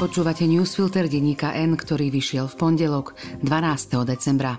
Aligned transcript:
Počúvate 0.00 0.48
newsfilter 0.48 1.12
denníka 1.12 1.52
N, 1.52 1.76
ktorý 1.76 2.08
vyšiel 2.08 2.48
v 2.48 2.56
pondelok 2.56 3.12
12. 3.44 4.00
decembra. 4.08 4.56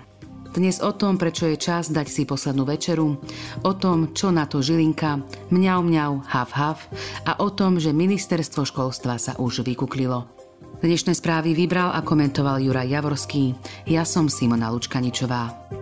Dnes 0.54 0.78
o 0.78 0.94
tom, 0.94 1.18
prečo 1.18 1.50
je 1.50 1.58
čas 1.58 1.90
dať 1.90 2.06
si 2.06 2.22
poslednú 2.22 2.62
večeru, 2.62 3.18
o 3.66 3.72
tom, 3.74 4.14
čo 4.14 4.30
na 4.30 4.46
to 4.46 4.62
Žilinka, 4.62 5.18
mňau 5.50 5.82
mňau, 5.82 6.12
hav 6.30 6.50
hav 6.54 6.78
a 7.26 7.42
o 7.42 7.50
tom, 7.50 7.82
že 7.82 7.90
ministerstvo 7.90 8.62
školstva 8.62 9.18
sa 9.18 9.34
už 9.34 9.66
vykuklilo. 9.66 10.30
Dnešné 10.78 11.18
správy 11.18 11.58
vybral 11.58 11.90
a 11.90 12.06
komentoval 12.06 12.62
Juraj 12.62 12.94
Javorský. 12.94 13.58
Ja 13.90 14.06
som 14.06 14.30
Simona 14.30 14.70
Lučkaničová. 14.70 15.81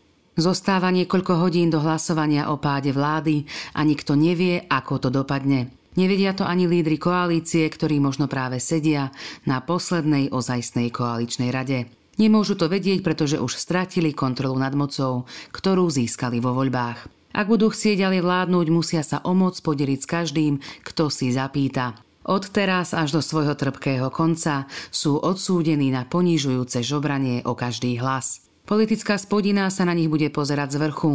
Zostáva 0.39 0.95
niekoľko 0.95 1.43
hodín 1.43 1.67
do 1.67 1.83
hlasovania 1.83 2.47
o 2.47 2.55
páde 2.55 2.95
vlády 2.95 3.43
a 3.75 3.83
nikto 3.83 4.15
nevie, 4.15 4.63
ako 4.71 5.07
to 5.07 5.09
dopadne. 5.11 5.75
Nevedia 5.99 6.31
to 6.31 6.47
ani 6.47 6.71
lídry 6.71 6.95
koalície, 6.95 7.67
ktorí 7.67 7.99
možno 7.99 8.31
práve 8.31 8.63
sedia 8.63 9.11
na 9.43 9.59
poslednej 9.59 10.31
ozajstnej 10.31 10.87
koaličnej 10.87 11.51
rade. 11.51 11.91
Nemôžu 12.15 12.55
to 12.55 12.71
vedieť, 12.71 13.03
pretože 13.03 13.43
už 13.43 13.59
stratili 13.59 14.15
kontrolu 14.15 14.55
nad 14.55 14.71
mocou, 14.71 15.27
ktorú 15.51 15.91
získali 15.91 16.39
vo 16.39 16.55
voľbách. 16.55 17.11
Ak 17.35 17.47
budú 17.51 17.71
chcieť 17.71 18.07
ďalej 18.07 18.21
vládnuť, 18.23 18.67
musia 18.71 19.03
sa 19.03 19.19
o 19.23 19.35
moc 19.35 19.59
podeliť 19.59 19.99
s 19.99 20.07
každým, 20.07 20.53
kto 20.83 21.11
si 21.11 21.31
zapýta. 21.35 21.99
Od 22.23 22.43
teraz 22.47 22.95
až 22.95 23.19
do 23.19 23.21
svojho 23.23 23.55
trpkého 23.59 24.07
konca 24.13 24.69
sú 24.93 25.19
odsúdení 25.19 25.91
na 25.91 26.07
ponižujúce 26.07 26.85
žobranie 26.85 27.43
o 27.43 27.51
každý 27.51 27.99
hlas. 27.99 28.50
Politická 28.65 29.19
spodina 29.19 29.67
sa 29.67 29.83
na 29.83 29.91
nich 29.91 30.07
bude 30.07 30.29
pozerať 30.31 30.77
z 30.77 30.77
vrchu. 30.87 31.11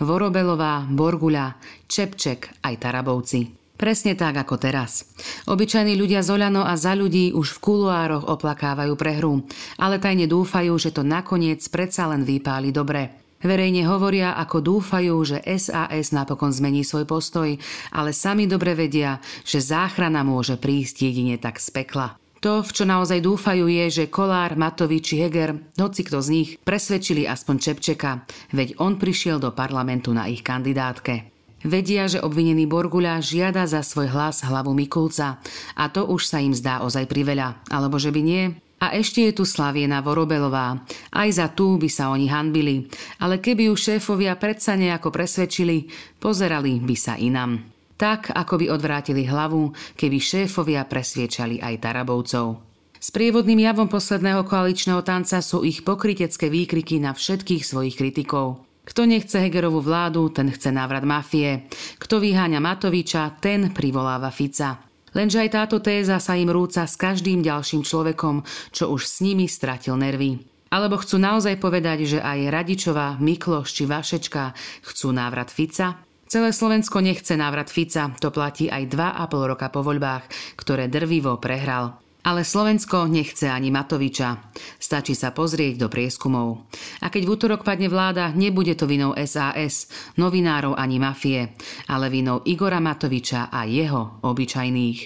Vorobelová, 0.00 0.88
Borguľa, 0.88 1.58
Čepček 1.90 2.64
aj 2.64 2.74
Tarabovci. 2.80 3.64
Presne 3.74 4.14
tak 4.14 4.38
ako 4.38 4.54
teraz. 4.56 5.02
Obyčajní 5.50 5.98
ľudia 5.98 6.22
z 6.22 6.38
Oľano 6.38 6.62
a 6.62 6.78
za 6.78 6.94
ľudí 6.94 7.34
už 7.34 7.58
v 7.58 7.62
kuluároch 7.62 8.22
oplakávajú 8.30 8.94
prehru, 8.94 9.42
ale 9.76 9.98
tajne 9.98 10.30
dúfajú, 10.30 10.78
že 10.78 10.94
to 10.94 11.02
nakoniec 11.02 11.60
predsa 11.68 12.06
len 12.06 12.22
vypáli 12.22 12.70
dobre. 12.70 13.24
Verejne 13.44 13.84
hovoria, 13.84 14.40
ako 14.40 14.64
dúfajú, 14.64 15.20
že 15.28 15.44
SAS 15.44 16.16
napokon 16.16 16.48
zmení 16.48 16.80
svoj 16.80 17.04
postoj, 17.04 17.52
ale 17.92 18.16
sami 18.16 18.48
dobre 18.48 18.72
vedia, 18.72 19.20
že 19.44 19.60
záchrana 19.60 20.24
môže 20.24 20.56
prísť 20.56 21.12
jedine 21.12 21.36
tak 21.36 21.60
z 21.60 21.68
pekla. 21.68 22.23
To, 22.44 22.60
v 22.60 22.76
čo 22.76 22.84
naozaj 22.84 23.24
dúfajú, 23.24 23.72
je, 23.72 24.04
že 24.04 24.12
Kolár, 24.12 24.52
Matovič 24.52 25.16
či 25.16 25.24
Heger, 25.24 25.56
hoci 25.80 26.04
kto 26.04 26.20
z 26.20 26.28
nich, 26.28 26.50
presvedčili 26.60 27.24
aspoň 27.24 27.56
Čepčeka, 27.56 28.28
veď 28.52 28.76
on 28.84 29.00
prišiel 29.00 29.40
do 29.40 29.48
parlamentu 29.56 30.12
na 30.12 30.28
ich 30.28 30.44
kandidátke. 30.44 31.32
Vedia, 31.64 32.04
že 32.04 32.20
obvinený 32.20 32.68
Borguľa 32.68 33.24
žiada 33.24 33.64
za 33.64 33.80
svoj 33.80 34.12
hlas 34.12 34.44
hlavu 34.44 34.76
Mikulca 34.76 35.40
a 35.72 35.88
to 35.88 36.04
už 36.04 36.28
sa 36.28 36.36
im 36.44 36.52
zdá 36.52 36.84
ozaj 36.84 37.08
priveľa, 37.08 37.64
alebo 37.72 37.96
že 37.96 38.12
by 38.12 38.20
nie, 38.20 38.52
a 38.76 38.92
ešte 38.92 39.24
je 39.24 39.40
tu 39.40 39.48
Slaviena 39.48 40.04
Vorobelová. 40.04 40.84
Aj 41.16 41.28
za 41.32 41.48
tú 41.48 41.80
by 41.80 41.88
sa 41.88 42.12
oni 42.12 42.28
hanbili. 42.28 42.92
Ale 43.24 43.40
keby 43.40 43.72
ju 43.72 43.74
šéfovia 43.80 44.36
predsa 44.36 44.76
nejako 44.76 45.08
presvedčili, 45.08 45.88
pozerali 46.20 46.76
by 46.84 46.92
sa 46.92 47.16
inam. 47.16 47.73
Tak, 48.04 48.36
ako 48.36 48.60
by 48.60 48.66
odvrátili 48.68 49.24
hlavu, 49.24 49.72
keby 49.96 50.20
šéfovia 50.20 50.84
presviečali 50.84 51.64
aj 51.64 51.88
Tarabovcov. 51.88 52.60
S 53.00 53.08
prievodným 53.08 53.64
javom 53.64 53.88
posledného 53.88 54.44
koaličného 54.44 55.00
tanca 55.00 55.40
sú 55.40 55.64
ich 55.64 55.80
pokrytecké 55.80 56.52
výkriky 56.52 57.00
na 57.00 57.16
všetkých 57.16 57.64
svojich 57.64 57.96
kritikov. 57.96 58.68
Kto 58.84 59.08
nechce 59.08 59.40
Hegerovú 59.40 59.80
vládu, 59.80 60.28
ten 60.28 60.52
chce 60.52 60.68
návrat 60.68 61.08
mafie. 61.08 61.64
Kto 61.96 62.20
vyháňa 62.20 62.60
Matoviča, 62.60 63.40
ten 63.40 63.72
privoláva 63.72 64.28
Fica. 64.28 64.84
Lenže 65.16 65.40
aj 65.40 65.56
táto 65.56 65.80
téza 65.80 66.20
sa 66.20 66.36
im 66.36 66.52
rúca 66.52 66.84
s 66.84 67.00
každým 67.00 67.40
ďalším 67.40 67.88
človekom, 67.88 68.44
čo 68.68 68.92
už 68.92 69.00
s 69.08 69.24
nimi 69.24 69.48
stratil 69.48 69.96
nervy. 69.96 70.44
Alebo 70.68 71.00
chcú 71.00 71.16
naozaj 71.16 71.56
povedať, 71.56 72.04
že 72.04 72.18
aj 72.20 72.52
Radičová, 72.52 73.16
Mikloš 73.16 73.72
či 73.72 73.88
Vašečka 73.88 74.52
chcú 74.92 75.08
návrat 75.08 75.48
Fica? 75.48 76.03
Celé 76.24 76.50
Slovensko 76.50 77.04
nechce 77.04 77.36
návrat 77.36 77.68
Fica, 77.70 78.10
to 78.16 78.32
platí 78.32 78.72
aj 78.72 78.90
2,5 78.90 79.50
roka 79.50 79.68
po 79.68 79.84
voľbách, 79.84 80.56
ktoré 80.56 80.88
drvivo 80.88 81.36
prehral. 81.36 82.00
Ale 82.24 82.40
Slovensko 82.40 83.04
nechce 83.04 83.52
ani 83.52 83.68
Matoviča. 83.68 84.48
Stačí 84.80 85.12
sa 85.12 85.36
pozrieť 85.36 85.84
do 85.84 85.92
prieskumov. 85.92 86.72
A 87.04 87.12
keď 87.12 87.22
v 87.28 87.32
útorok 87.36 87.60
padne 87.68 87.92
vláda, 87.92 88.32
nebude 88.32 88.72
to 88.72 88.88
vinou 88.88 89.12
SAS, 89.28 89.92
novinárov 90.16 90.72
ani 90.72 90.96
mafie, 90.96 91.52
ale 91.84 92.08
vinou 92.08 92.40
Igora 92.48 92.80
Matoviča 92.80 93.52
a 93.52 93.68
jeho 93.68 94.24
obyčajných. 94.24 95.00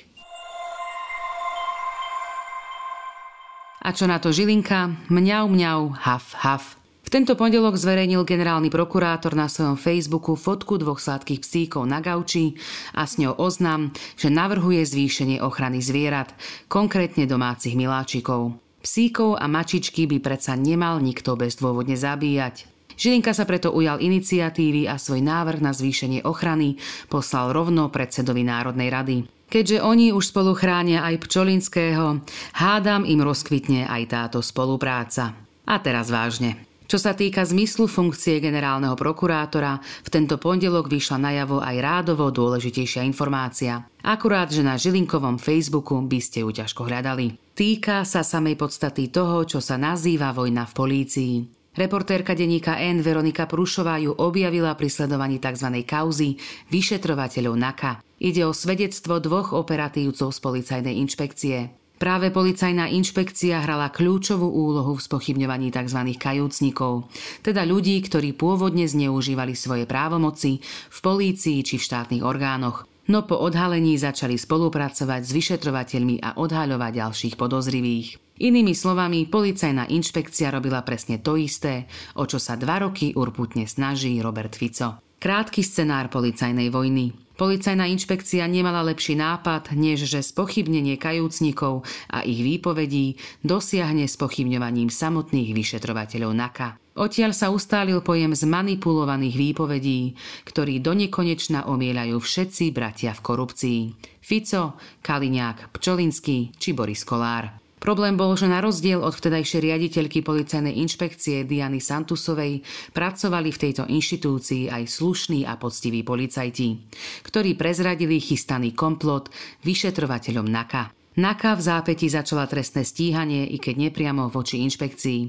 A 3.82 3.90
čo 3.90 4.06
na 4.06 4.22
to 4.22 4.30
Žilinka? 4.30 5.10
Mňau, 5.10 5.50
mňau, 5.50 5.98
haf, 5.98 6.38
haf. 6.38 6.77
V 7.08 7.16
tento 7.16 7.40
pondelok 7.40 7.80
zverejnil 7.80 8.20
generálny 8.20 8.68
prokurátor 8.68 9.32
na 9.32 9.48
svojom 9.48 9.80
Facebooku 9.80 10.36
fotku 10.36 10.76
dvoch 10.76 11.00
sladkých 11.00 11.40
psíkov 11.40 11.88
na 11.88 12.04
gauči 12.04 12.52
a 12.92 13.08
s 13.08 13.16
ňou 13.16 13.32
oznam, 13.40 13.96
že 14.20 14.28
navrhuje 14.28 14.84
zvýšenie 14.84 15.40
ochrany 15.40 15.80
zvierat, 15.80 16.36
konkrétne 16.68 17.24
domácich 17.24 17.80
miláčikov. 17.80 18.60
Psíkov 18.84 19.40
a 19.40 19.48
mačičky 19.48 20.04
by 20.04 20.20
predsa 20.20 20.52
nemal 20.52 21.00
nikto 21.00 21.32
bezdôvodne 21.32 21.96
zabíjať. 21.96 22.68
Žilinka 23.00 23.32
sa 23.32 23.48
preto 23.48 23.72
ujal 23.72 24.04
iniciatívy 24.04 24.84
a 24.84 25.00
svoj 25.00 25.24
návrh 25.24 25.64
na 25.64 25.72
zvýšenie 25.72 26.28
ochrany 26.28 26.76
poslal 27.08 27.56
rovno 27.56 27.88
predsedovi 27.88 28.44
Národnej 28.44 28.92
rady. 28.92 29.16
Keďže 29.48 29.80
oni 29.80 30.12
už 30.12 30.28
spolu 30.28 30.52
chránia 30.52 31.00
aj 31.08 31.24
Pčolinského, 31.24 32.20
hádam 32.52 33.08
im 33.08 33.24
rozkvitne 33.24 33.88
aj 33.88 34.02
táto 34.12 34.44
spolupráca. 34.44 35.32
A 35.64 35.80
teraz 35.80 36.12
vážne. 36.12 36.67
Čo 36.88 36.96
sa 36.96 37.12
týka 37.12 37.44
zmyslu 37.44 37.84
funkcie 37.84 38.40
generálneho 38.40 38.96
prokurátora, 38.96 39.76
v 39.76 40.08
tento 40.08 40.40
pondelok 40.40 40.88
vyšla 40.88 41.20
najavo 41.20 41.60
aj 41.60 41.76
rádovo 41.84 42.32
dôležitejšia 42.32 43.04
informácia. 43.04 43.84
Akurát, 44.00 44.48
že 44.48 44.64
na 44.64 44.80
Žilinkovom 44.80 45.36
Facebooku 45.36 46.00
by 46.00 46.16
ste 46.16 46.48
ju 46.48 46.48
ťažko 46.48 46.88
hľadali. 46.88 47.36
Týka 47.52 48.08
sa 48.08 48.24
samej 48.24 48.56
podstaty 48.56 49.12
toho, 49.12 49.44
čo 49.44 49.60
sa 49.60 49.76
nazýva 49.76 50.32
vojna 50.32 50.64
v 50.64 50.72
polícii. 50.72 51.34
Reportérka 51.76 52.32
denníka 52.32 52.80
N 52.80 53.04
Veronika 53.04 53.44
Prušová 53.44 54.00
ju 54.00 54.16
objavila 54.16 54.72
pri 54.72 54.88
sledovaní 54.88 55.36
tzv. 55.38 55.84
kauzy 55.84 56.40
vyšetrovateľov 56.72 57.54
NAKA. 57.54 58.00
Ide 58.18 58.48
o 58.48 58.56
svedectvo 58.56 59.20
dvoch 59.20 59.52
operatívcov 59.54 60.32
z 60.32 60.38
policajnej 60.40 60.98
inšpekcie. 61.04 61.77
Práve 61.98 62.30
policajná 62.30 62.94
inšpekcia 62.94 63.58
hrala 63.66 63.90
kľúčovú 63.90 64.46
úlohu 64.46 64.94
v 64.94 65.02
spochybňovaní 65.02 65.74
tzv. 65.74 66.14
kajúcnikov, 66.14 67.10
teda 67.42 67.66
ľudí, 67.66 67.98
ktorí 68.06 68.38
pôvodne 68.38 68.86
zneužívali 68.86 69.58
svoje 69.58 69.82
právomoci 69.82 70.62
v 70.64 70.98
polícii 71.02 71.66
či 71.66 71.74
v 71.74 71.82
štátnych 71.82 72.22
orgánoch, 72.22 72.86
no 73.10 73.26
po 73.26 73.34
odhalení 73.42 73.98
začali 73.98 74.38
spolupracovať 74.38 75.26
s 75.26 75.30
vyšetrovateľmi 75.34 76.22
a 76.22 76.38
odhaľovať 76.38 76.92
ďalších 77.02 77.34
podozrivých. 77.34 78.14
Inými 78.38 78.78
slovami, 78.78 79.26
policajná 79.26 79.90
inšpekcia 79.90 80.54
robila 80.54 80.86
presne 80.86 81.18
to 81.18 81.34
isté, 81.34 81.90
o 82.14 82.22
čo 82.30 82.38
sa 82.38 82.54
dva 82.54 82.86
roky 82.86 83.10
urputne 83.10 83.66
snaží 83.66 84.22
Robert 84.22 84.54
Fico. 84.54 85.02
Krátky 85.18 85.66
scenár 85.66 86.06
policajnej 86.14 86.70
vojny. 86.70 87.10
Policajná 87.38 87.86
inšpekcia 87.86 88.42
nemala 88.50 88.82
lepší 88.82 89.14
nápad, 89.14 89.70
než 89.78 90.10
že 90.10 90.26
spochybnenie 90.26 90.98
kajúcnikov 90.98 91.86
a 92.10 92.26
ich 92.26 92.42
výpovedí 92.42 93.14
dosiahne 93.46 94.10
spochybňovaním 94.10 94.90
samotných 94.90 95.54
vyšetrovateľov 95.54 96.34
NAKA. 96.34 96.68
Odtiaľ 96.98 97.30
sa 97.30 97.54
ustálil 97.54 98.02
pojem 98.02 98.34
zmanipulovaných 98.34 99.38
výpovedí, 99.38 100.18
ktorý 100.50 100.82
do 100.82 100.98
nekonečna 100.98 101.70
omielajú 101.70 102.18
všetci 102.18 102.74
bratia 102.74 103.14
v 103.14 103.22
korupcii. 103.22 103.80
Fico, 104.18 104.74
Kaliňák, 105.06 105.70
Pčolinský 105.70 106.58
či 106.58 106.74
Boris 106.74 107.06
Kolár. 107.06 107.67
Problém 107.78 108.18
bol, 108.18 108.34
že 108.34 108.50
na 108.50 108.58
rozdiel 108.58 108.98
od 108.98 109.14
vtedajšej 109.14 109.60
riaditeľky 109.62 110.22
policajnej 110.26 110.74
inšpekcie 110.82 111.46
Diany 111.46 111.78
Santusovej 111.78 112.62
pracovali 112.92 113.48
v 113.54 113.58
tejto 113.58 113.86
inštitúcii 113.86 114.70
aj 114.70 114.84
slušní 114.86 115.46
a 115.46 115.54
poctiví 115.54 116.02
policajti, 116.02 116.78
ktorí 117.26 117.54
prezradili 117.54 118.18
chystaný 118.18 118.74
komplot 118.74 119.30
vyšetrovateľom 119.62 120.46
NAKA. 120.46 120.94
NAKA 121.18 121.50
v 121.58 121.62
zápäti 121.66 122.06
začala 122.06 122.46
trestné 122.46 122.86
stíhanie, 122.86 123.42
i 123.50 123.58
keď 123.58 123.90
nepriamo 123.90 124.30
voči 124.30 124.62
inšpekcii. 124.62 125.20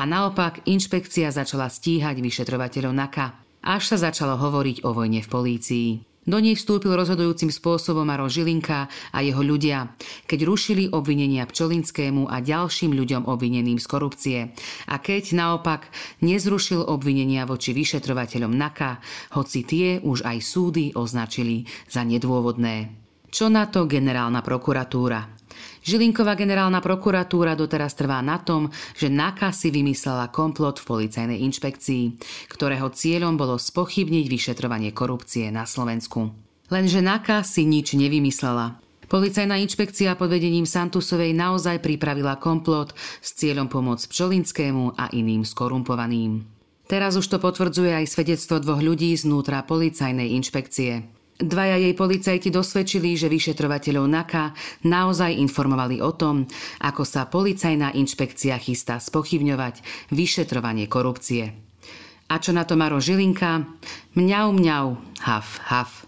A 0.00 0.08
naopak 0.08 0.64
inšpekcia 0.64 1.28
začala 1.28 1.68
stíhať 1.68 2.16
vyšetrovateľov 2.24 2.96
NAKA. 2.96 3.26
Až 3.64 3.92
sa 3.92 4.08
začalo 4.08 4.40
hovoriť 4.40 4.88
o 4.88 4.96
vojne 4.96 5.20
v 5.20 5.28
polícii. 5.28 6.13
Do 6.24 6.40
nej 6.40 6.56
vstúpil 6.56 6.96
rozhodujúcim 6.96 7.52
spôsobom 7.52 8.08
Maro 8.08 8.24
Žilinka 8.32 8.88
a 9.12 9.18
jeho 9.20 9.44
ľudia, 9.44 9.92
keď 10.24 10.40
rušili 10.48 10.88
obvinenia 10.88 11.44
Pčolinskému 11.44 12.32
a 12.32 12.40
ďalším 12.40 12.96
ľuďom 12.96 13.28
obvineným 13.28 13.76
z 13.76 13.86
korupcie. 13.86 14.38
A 14.88 14.96
keď 15.04 15.36
naopak 15.36 15.92
nezrušil 16.24 16.80
obvinenia 16.80 17.44
voči 17.44 17.76
vyšetrovateľom 17.76 18.56
NAKA, 18.56 19.04
hoci 19.36 19.68
tie 19.68 19.88
už 20.00 20.24
aj 20.24 20.38
súdy 20.40 20.96
označili 20.96 21.68
za 21.92 22.00
nedôvodné. 22.08 23.04
Čo 23.28 23.52
na 23.52 23.68
to 23.68 23.84
generálna 23.84 24.40
prokuratúra? 24.40 25.43
Žilinková 25.84 26.38
generálna 26.38 26.80
prokuratúra 26.80 27.52
doteraz 27.58 27.92
trvá 27.92 28.24
na 28.24 28.40
tom, 28.40 28.72
že 28.96 29.12
NAKA 29.12 29.52
si 29.52 29.68
vymyslela 29.68 30.32
komplot 30.32 30.80
v 30.80 30.88
policajnej 30.88 31.38
inšpekcii, 31.44 32.04
ktorého 32.48 32.88
cieľom 32.92 33.36
bolo 33.36 33.60
spochybniť 33.60 34.24
vyšetrovanie 34.30 34.90
korupcie 34.96 35.52
na 35.52 35.68
Slovensku. 35.68 36.32
Lenže 36.72 37.04
NAKA 37.04 37.44
si 37.44 37.68
nič 37.68 37.92
nevymyslela. 37.92 38.80
Policajná 39.04 39.60
inšpekcia 39.60 40.16
pod 40.16 40.32
vedením 40.32 40.64
Santusovej 40.64 41.36
naozaj 41.36 41.84
pripravila 41.84 42.40
komplot 42.40 42.96
s 43.20 43.36
cieľom 43.36 43.68
pomôcť 43.68 44.08
Pčolinskému 44.08 44.96
a 44.96 45.12
iným 45.12 45.44
skorumpovaným. 45.44 46.42
Teraz 46.84 47.16
už 47.16 47.28
to 47.28 47.38
potvrdzuje 47.40 47.92
aj 47.92 48.12
svedectvo 48.12 48.60
dvoch 48.60 48.80
ľudí 48.80 49.12
znútra 49.16 49.64
policajnej 49.64 50.36
inšpekcie. 50.36 51.04
Dvaja 51.34 51.82
jej 51.82 51.94
policajti 51.98 52.48
dosvedčili, 52.54 53.18
že 53.18 53.26
vyšetrovateľov 53.26 54.06
NAKA 54.06 54.54
naozaj 54.86 55.34
informovali 55.34 55.98
o 55.98 56.14
tom, 56.14 56.46
ako 56.78 57.02
sa 57.02 57.26
policajná 57.26 57.90
inšpekcia 57.90 58.54
chystá 58.62 59.02
spochybňovať 59.02 59.82
vyšetrovanie 60.14 60.86
korupcie. 60.86 61.58
A 62.30 62.38
čo 62.38 62.54
na 62.54 62.62
to 62.62 62.78
Maro 62.78 63.02
Žilinka? 63.02 63.66
Mňau, 64.14 64.54
mňau, 64.54 64.86
haf, 65.26 65.58
haf. 65.66 66.06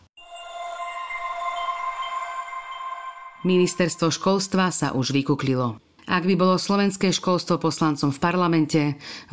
Ministerstvo 3.42 4.14
školstva 4.14 4.70
sa 4.70 4.94
už 4.94 5.10
vykuklilo. 5.10 5.82
Ak 6.06 6.22
by 6.22 6.38
bolo 6.38 6.54
slovenské 6.54 7.10
školstvo 7.10 7.58
poslancom 7.58 8.14
v 8.14 8.22
parlamente, 8.22 8.82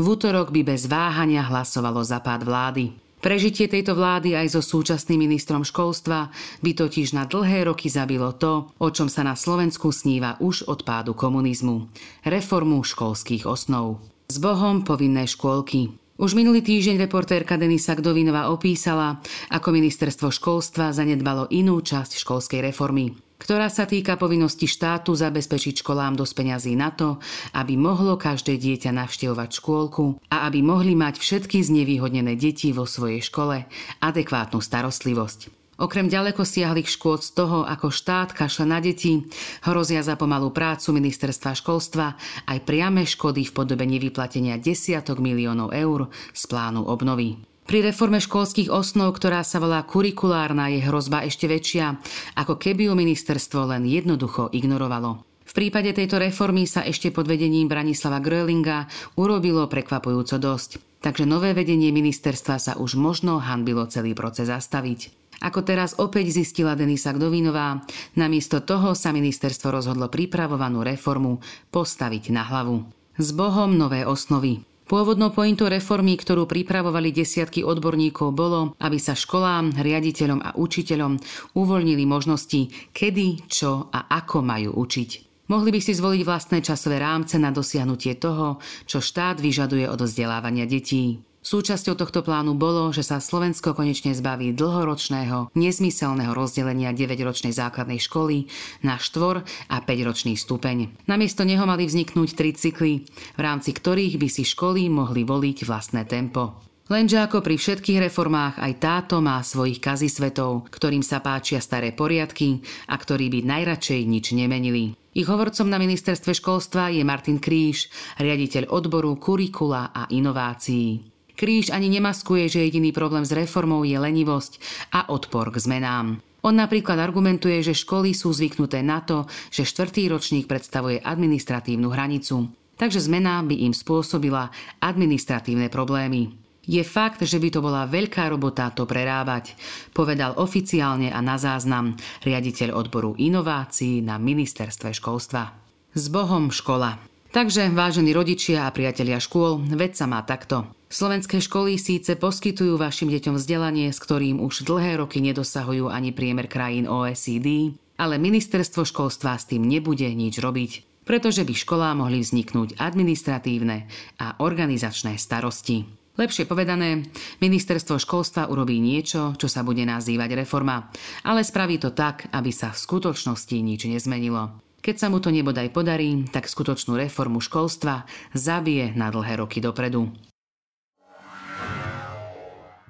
v 0.02 0.06
útorok 0.06 0.50
by 0.50 0.74
bez 0.74 0.90
váhania 0.90 1.46
hlasovalo 1.46 2.02
za 2.02 2.18
pád 2.18 2.50
vlády. 2.50 3.03
Prežitie 3.24 3.72
tejto 3.72 3.96
vlády 3.96 4.36
aj 4.36 4.52
so 4.52 4.60
súčasným 4.60 5.16
ministrom 5.16 5.64
školstva 5.64 6.28
by 6.60 6.72
totiž 6.76 7.16
na 7.16 7.24
dlhé 7.24 7.72
roky 7.72 7.88
zabilo 7.88 8.36
to, 8.36 8.68
o 8.84 8.88
čom 8.92 9.08
sa 9.08 9.24
na 9.24 9.40
Slovensku 9.40 9.96
sníva 9.96 10.36
už 10.44 10.68
od 10.68 10.84
pádu 10.84 11.16
komunizmu. 11.16 11.88
Reformu 12.28 12.84
školských 12.84 13.48
osnov. 13.48 14.04
S 14.28 14.44
Bohom 14.44 14.84
povinné 14.84 15.24
škôlky. 15.24 15.96
Už 16.20 16.36
minulý 16.36 16.68
týždeň 16.68 17.00
reportérka 17.00 17.56
Denisa 17.56 17.96
Gdovinová 17.96 18.52
opísala, 18.52 19.24
ako 19.48 19.72
ministerstvo 19.72 20.28
školstva 20.28 20.92
zanedbalo 20.92 21.48
inú 21.48 21.80
časť 21.80 22.20
školskej 22.20 22.60
reformy 22.60 23.16
ktorá 23.44 23.68
sa 23.68 23.84
týka 23.84 24.16
povinnosti 24.16 24.72
štátu 24.72 25.12
zabezpečiť 25.12 25.84
školám 25.84 26.16
dosť 26.16 26.34
peňazí 26.34 26.74
na 26.80 26.96
to, 26.96 27.20
aby 27.52 27.76
mohlo 27.76 28.16
každé 28.16 28.56
dieťa 28.56 28.96
navštevovať 28.96 29.50
škôlku 29.60 30.24
a 30.32 30.48
aby 30.48 30.64
mohli 30.64 30.96
mať 30.96 31.20
všetky 31.20 31.60
znevýhodnené 31.60 32.40
deti 32.40 32.72
vo 32.72 32.88
svojej 32.88 33.20
škole 33.20 33.68
adekvátnu 34.00 34.64
starostlivosť. 34.64 35.64
Okrem 35.74 36.06
ďaleko 36.06 36.46
siahlých 36.46 36.86
škôd 36.86 37.26
z 37.26 37.34
toho, 37.34 37.66
ako 37.66 37.90
štát 37.90 38.32
kašle 38.32 38.70
na 38.70 38.78
deti, 38.78 39.26
hrozia 39.66 40.06
za 40.06 40.14
pomalú 40.14 40.54
prácu 40.54 40.94
ministerstva 40.94 41.58
školstva 41.58 42.14
aj 42.48 42.64
priame 42.64 43.04
škody 43.04 43.44
v 43.44 43.52
podobe 43.52 43.84
nevyplatenia 43.84 44.62
desiatok 44.62 45.18
miliónov 45.18 45.74
eur 45.74 46.14
z 46.32 46.44
plánu 46.46 46.86
obnovy. 46.86 47.53
Pri 47.64 47.80
reforme 47.80 48.20
školských 48.20 48.68
osnov, 48.68 49.16
ktorá 49.16 49.40
sa 49.42 49.64
volá 49.64 49.82
kurikulárna, 49.88 50.68
je 50.68 50.84
hrozba 50.84 51.24
ešte 51.24 51.48
väčšia, 51.48 51.96
ako 52.36 52.60
keby 52.60 52.92
ju 52.92 52.94
ministerstvo 52.94 53.72
len 53.72 53.88
jednoducho 53.88 54.52
ignorovalo. 54.52 55.24
V 55.48 55.52
prípade 55.56 55.94
tejto 55.94 56.18
reformy 56.18 56.66
sa 56.66 56.82
ešte 56.82 57.14
pod 57.14 57.30
vedením 57.30 57.70
Branislava 57.70 58.18
Grölinga 58.18 58.90
urobilo 59.16 59.70
prekvapujúco 59.70 60.42
dosť. 60.42 60.82
Takže 61.04 61.28
nové 61.28 61.52
vedenie 61.52 61.92
ministerstva 61.92 62.56
sa 62.58 62.74
už 62.80 62.96
možno 62.96 63.38
hanbilo 63.38 63.84
celý 63.92 64.16
proces 64.16 64.48
zastaviť. 64.48 65.12
Ako 65.44 65.60
teraz 65.68 66.00
opäť 66.00 66.32
zistila 66.32 66.74
Denisa 66.74 67.12
Gdovinová, 67.12 67.84
namiesto 68.16 68.64
toho 68.64 68.96
sa 68.96 69.12
ministerstvo 69.12 69.76
rozhodlo 69.76 70.08
pripravovanú 70.08 70.82
reformu 70.82 71.44
postaviť 71.70 72.32
na 72.32 72.48
hlavu. 72.48 72.88
S 73.20 73.36
Bohom 73.36 73.76
nové 73.76 74.08
osnovy. 74.08 74.64
Pôvodnou 74.94 75.34
pointou 75.34 75.66
reformy, 75.66 76.14
ktorú 76.14 76.46
pripravovali 76.46 77.10
desiatky 77.10 77.66
odborníkov, 77.66 78.30
bolo, 78.30 78.78
aby 78.78 79.02
sa 79.02 79.18
školám, 79.18 79.74
riaditeľom 79.74 80.38
a 80.46 80.54
učiteľom 80.54 81.18
uvoľnili 81.58 82.06
možnosti, 82.06 82.94
kedy, 82.94 83.50
čo 83.50 83.90
a 83.90 84.06
ako 84.22 84.46
majú 84.46 84.78
učiť. 84.78 85.42
Mohli 85.50 85.70
by 85.74 85.80
si 85.82 85.98
zvoliť 85.98 86.22
vlastné 86.22 86.62
časové 86.62 87.02
rámce 87.02 87.42
na 87.42 87.50
dosiahnutie 87.50 88.22
toho, 88.22 88.62
čo 88.86 89.02
štát 89.02 89.42
vyžaduje 89.42 89.90
od 89.90 89.98
vzdelávania 89.98 90.70
detí. 90.70 91.26
Súčasťou 91.44 92.00
tohto 92.00 92.24
plánu 92.24 92.56
bolo, 92.56 92.88
že 92.96 93.04
sa 93.04 93.20
Slovensko 93.20 93.76
konečne 93.76 94.16
zbaví 94.16 94.56
dlhoročného, 94.56 95.52
nezmyselného 95.52 96.32
rozdelenia 96.32 96.96
9-ročnej 96.96 97.52
základnej 97.52 98.00
školy 98.00 98.48
na 98.80 98.96
4 98.96 99.44
a 99.68 99.78
5-ročný 99.84 100.40
stupeň. 100.40 101.04
Namiesto 101.04 101.44
neho 101.44 101.68
mali 101.68 101.84
vzniknúť 101.84 102.30
tri 102.32 102.56
cykly, 102.56 103.04
v 103.36 103.42
rámci 103.44 103.76
ktorých 103.76 104.16
by 104.16 104.28
si 104.32 104.48
školy 104.48 104.88
mohli 104.88 105.28
voliť 105.28 105.68
vlastné 105.68 106.08
tempo. 106.08 106.64
Lenže 106.88 107.20
ako 107.20 107.44
pri 107.44 107.60
všetkých 107.60 108.08
reformách 108.08 108.64
aj 108.64 108.74
táto 108.80 109.20
má 109.20 109.44
svojich 109.44 109.84
kazisvetov, 109.84 110.72
ktorým 110.72 111.04
sa 111.04 111.20
páčia 111.20 111.60
staré 111.60 111.92
poriadky 111.92 112.64
a 112.88 112.96
ktorí 112.96 113.28
by 113.28 113.40
najradšej 113.44 114.02
nič 114.08 114.32
nemenili. 114.32 114.96
Ich 115.12 115.28
hovorcom 115.28 115.68
na 115.68 115.76
ministerstve 115.76 116.32
školstva 116.40 116.92
je 116.92 117.04
Martin 117.04 117.40
Kríž, 117.40 117.92
riaditeľ 118.20 118.72
odboru 118.72 119.16
kurikula 119.20 119.92
a 119.92 120.08
inovácií. 120.08 121.13
Kríž 121.34 121.74
ani 121.74 121.90
nemaskuje, 121.90 122.46
že 122.46 122.62
jediný 122.62 122.94
problém 122.94 123.26
s 123.26 123.34
reformou 123.34 123.82
je 123.82 123.98
lenivosť 123.98 124.62
a 124.94 125.10
odpor 125.10 125.50
k 125.50 125.58
zmenám. 125.58 126.22
On 126.44 126.52
napríklad 126.52 127.00
argumentuje, 127.00 127.64
že 127.64 127.72
školy 127.72 128.12
sú 128.12 128.36
zvyknuté 128.36 128.84
na 128.84 129.00
to, 129.00 129.24
že 129.48 129.64
štvrtý 129.64 130.12
ročník 130.12 130.46
predstavuje 130.46 131.00
administratívnu 131.00 131.88
hranicu, 131.88 132.52
takže 132.76 133.00
zmena 133.00 133.40
by 133.48 133.64
im 133.64 133.72
spôsobila 133.72 134.52
administratívne 134.84 135.72
problémy. 135.72 136.36
Je 136.64 136.80
fakt, 136.84 137.20
že 137.24 137.44
by 137.44 137.50
to 137.52 137.60
bola 137.60 137.84
veľká 137.88 138.28
robota 138.32 138.72
to 138.72 138.88
prerábať, 138.88 139.56
povedal 139.92 140.36
oficiálne 140.40 141.12
a 141.12 141.20
na 141.20 141.36
záznam 141.36 141.96
riaditeľ 142.24 142.72
odboru 142.72 143.20
inovácií 143.20 144.00
na 144.00 144.16
ministerstve 144.16 144.96
školstva. 144.96 145.52
S 145.92 146.08
Bohom 146.08 146.52
škola. 146.56 147.13
Takže, 147.34 147.74
vážení 147.74 148.14
rodičia 148.14 148.70
a 148.70 148.74
priatelia 148.74 149.18
škôl, 149.18 149.58
vec 149.74 149.98
sa 149.98 150.06
má 150.06 150.22
takto. 150.22 150.70
Slovenské 150.86 151.42
školy 151.42 151.82
síce 151.82 152.14
poskytujú 152.14 152.78
vašim 152.78 153.10
deťom 153.10 153.42
vzdelanie, 153.42 153.90
s 153.90 153.98
ktorým 153.98 154.38
už 154.38 154.62
dlhé 154.62 155.02
roky 155.02 155.18
nedosahujú 155.18 155.90
ani 155.90 156.14
priemer 156.14 156.46
krajín 156.46 156.86
OECD, 156.86 157.74
ale 157.98 158.22
ministerstvo 158.22 158.86
školstva 158.86 159.34
s 159.34 159.50
tým 159.50 159.66
nebude 159.66 160.06
nič 160.14 160.38
robiť, 160.38 161.02
pretože 161.10 161.42
by 161.42 161.58
školám 161.58 162.06
mohli 162.06 162.22
vzniknúť 162.22 162.78
administratívne 162.78 163.90
a 164.22 164.38
organizačné 164.38 165.18
starosti. 165.18 165.90
Lepšie 166.14 166.46
povedané, 166.46 167.02
ministerstvo 167.42 167.98
školstva 167.98 168.46
urobí 168.54 168.78
niečo, 168.78 169.34
čo 169.42 169.50
sa 169.50 169.66
bude 169.66 169.82
nazývať 169.82 170.38
reforma, 170.38 170.94
ale 171.26 171.42
spraví 171.42 171.82
to 171.82 171.98
tak, 171.98 172.30
aby 172.30 172.54
sa 172.54 172.70
v 172.70 172.78
skutočnosti 172.78 173.58
nič 173.58 173.90
nezmenilo. 173.90 174.54
Keď 174.84 174.96
sa 175.00 175.08
mu 175.08 175.24
to 175.24 175.32
nebodaj 175.32 175.72
podarí, 175.72 176.28
tak 176.28 176.44
skutočnú 176.44 177.00
reformu 177.00 177.40
školstva 177.40 178.04
zabije 178.36 178.92
na 179.00 179.08
dlhé 179.08 179.40
roky 179.40 179.64
dopredu. 179.64 180.12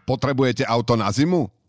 Potrebujete 0.01 0.65
auto 0.65 0.97
na 0.97 1.13
zimu? 1.13 1.53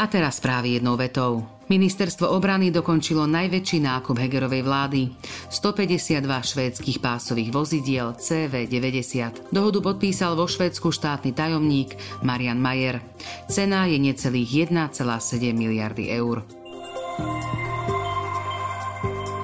A 0.00 0.08
teraz 0.08 0.40
správy 0.40 0.80
jednou 0.80 0.96
vetou. 0.96 1.44
Ministerstvo 1.68 2.32
obrany 2.32 2.72
dokončilo 2.72 3.28
najväčší 3.28 3.84
nákup 3.84 4.16
Hegerovej 4.16 4.64
vlády. 4.64 5.12
152 5.52 6.24
švédskych 6.24 6.98
pásových 7.04 7.52
vozidiel 7.52 8.16
CV-90. 8.16 9.52
Dohodu 9.52 9.84
podpísal 9.84 10.40
vo 10.40 10.48
Švédsku 10.48 10.88
štátny 10.88 11.36
tajomník 11.36 12.00
Marian 12.24 12.56
Majer. 12.56 13.04
Cena 13.52 13.84
je 13.84 14.00
necelých 14.00 14.72
1,7 14.72 15.52
miliardy 15.52 16.08
eur. 16.16 16.48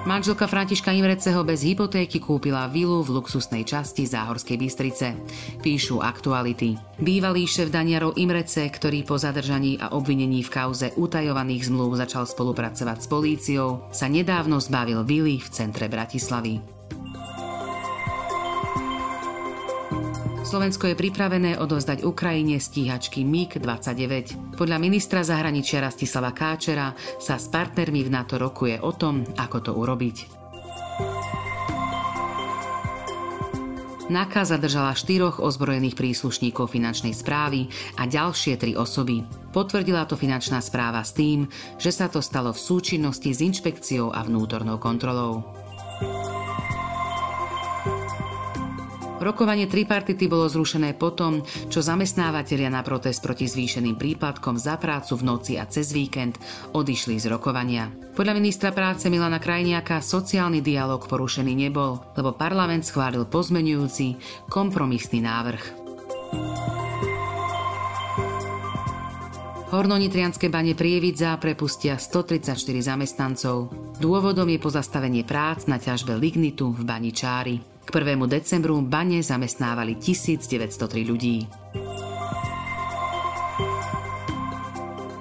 Manželka 0.06 0.46
Františka 0.46 0.94
Imreceho 0.94 1.42
bez 1.42 1.66
hypotéky 1.66 2.22
kúpila 2.22 2.70
vilu 2.70 3.02
v 3.02 3.18
luxusnej 3.18 3.66
časti 3.66 4.06
Záhorskej 4.06 4.54
Bystrice. 4.54 5.18
Píšu 5.58 5.98
aktuality. 5.98 6.78
Bývalý 7.02 7.42
šéf 7.42 7.74
Daniarov 7.74 8.14
Imrece, 8.14 8.70
ktorý 8.70 9.02
po 9.02 9.18
zadržaní 9.18 9.82
a 9.82 9.90
obvinení 9.98 10.46
v 10.46 10.62
kauze 10.62 10.94
utajovaných 10.94 11.66
zmluv 11.66 11.98
začal 11.98 12.22
spolupracovať 12.22 13.02
s 13.02 13.06
políciou, 13.10 13.82
sa 13.90 14.06
nedávno 14.06 14.62
zbavil 14.62 15.02
vily 15.02 15.42
v 15.42 15.48
centre 15.50 15.90
Bratislavy. 15.90 16.75
Slovensko 20.46 20.86
je 20.86 20.94
pripravené 20.94 21.58
odovzdať 21.58 22.06
Ukrajine 22.06 22.62
stíhačky 22.62 23.26
MiG-29. 23.26 24.54
Podľa 24.54 24.78
ministra 24.78 25.26
zahraničia 25.26 25.82
Rastislava 25.82 26.30
Káčera 26.30 26.94
sa 27.18 27.34
s 27.34 27.50
partnermi 27.50 28.06
v 28.06 28.14
NATO 28.14 28.38
rokuje 28.38 28.78
o 28.78 28.94
tom, 28.94 29.26
ako 29.34 29.58
to 29.58 29.72
urobiť. 29.74 30.16
NAKA 34.06 34.46
zadržala 34.46 34.94
štyroch 34.94 35.42
ozbrojených 35.42 35.98
príslušníkov 35.98 36.70
finančnej 36.70 37.10
správy 37.10 37.66
a 37.98 38.06
ďalšie 38.06 38.54
tri 38.54 38.78
osoby. 38.78 39.26
Potvrdila 39.50 40.06
to 40.06 40.14
finančná 40.14 40.62
správa 40.62 41.02
s 41.02 41.10
tým, 41.10 41.50
že 41.74 41.90
sa 41.90 42.06
to 42.06 42.22
stalo 42.22 42.54
v 42.54 42.62
súčinnosti 42.62 43.34
s 43.34 43.42
inšpekciou 43.42 44.14
a 44.14 44.22
vnútornou 44.22 44.78
kontrolou. 44.78 45.42
Rokovanie 49.26 49.66
tripartity 49.66 50.30
bolo 50.30 50.46
zrušené 50.46 50.94
potom, 50.94 51.42
čo 51.66 51.82
zamestnávateľia 51.82 52.70
na 52.70 52.86
protest 52.86 53.26
proti 53.26 53.50
zvýšeným 53.50 53.98
príplatkom 53.98 54.54
za 54.54 54.78
prácu 54.78 55.18
v 55.18 55.26
noci 55.26 55.52
a 55.58 55.66
cez 55.66 55.90
víkend 55.90 56.38
odišli 56.70 57.18
z 57.18 57.26
rokovania. 57.26 57.90
Podľa 58.14 58.38
ministra 58.38 58.70
práce 58.70 59.10
Milana 59.10 59.42
Krajniaka 59.42 59.98
sociálny 59.98 60.62
dialog 60.62 61.10
porušený 61.10 61.58
nebol, 61.58 62.06
lebo 62.14 62.38
parlament 62.38 62.86
schválil 62.86 63.26
pozmenujúci 63.26 64.14
kompromisný 64.46 65.18
návrh. 65.18 65.62
Hornonitrianské 69.74 70.46
bane 70.46 70.78
Prievidza 70.78 71.34
prepustia 71.42 71.98
134 71.98 72.54
zamestnancov. 72.78 73.74
Dôvodom 73.98 74.46
je 74.46 74.62
pozastavenie 74.62 75.26
prác 75.26 75.66
na 75.66 75.82
ťažbe 75.82 76.14
lignitu 76.14 76.70
v 76.70 76.86
bani 76.86 77.10
Čári. 77.10 77.75
K 77.86 77.94
1. 77.94 78.18
decembru 78.26 78.82
bane 78.82 79.22
zamestnávali 79.22 79.94
1903 80.02 81.06
ľudí. 81.06 81.46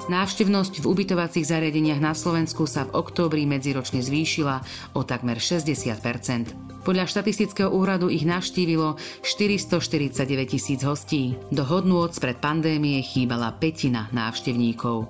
Návštevnosť 0.05 0.81
v 0.81 0.85
ubytovacích 0.85 1.45
zariadeniach 1.49 1.97
na 1.97 2.13
Slovensku 2.13 2.69
sa 2.69 2.85
v 2.85 2.93
októbri 2.97 3.45
medziročne 3.49 4.05
zvýšila 4.05 4.61
o 4.93 5.01
takmer 5.01 5.41
60% 5.41 6.81
Podľa 6.85 7.09
štatistického 7.09 7.73
úradu 7.73 8.13
ich 8.13 8.25
navštívilo 8.25 9.01
449 9.25 10.53
tisíc 10.53 10.85
hostí. 10.85 11.33
Do 11.49 11.65
hodnôt 11.65 12.13
pred 12.13 12.37
pandémie 12.37 13.01
chýbala 13.01 13.57
petina 13.57 14.05
návštevníkov. 14.13 15.09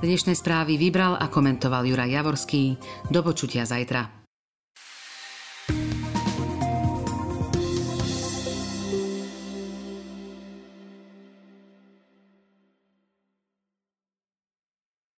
Dnešné 0.00 0.32
správy 0.32 0.80
vybral 0.80 1.20
a 1.20 1.28
komentoval 1.28 1.84
Juraj 1.84 2.08
Javorský. 2.08 2.80
Do 3.12 3.20
počutia 3.20 3.68
zajtra. 3.68 4.19